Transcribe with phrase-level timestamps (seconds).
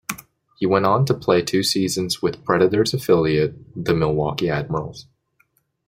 [0.57, 5.05] He went on to play two season's with Predators affiliate, the Milwaukee Admirals.